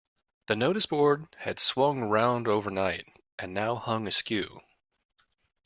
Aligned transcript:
The 0.47 0.55
noticeboard 0.55 1.27
had 1.37 1.59
swung 1.59 2.01
round 2.05 2.47
overnight, 2.47 3.05
and 3.37 3.53
now 3.53 3.75
hung 3.75 4.07
askew. 4.07 4.61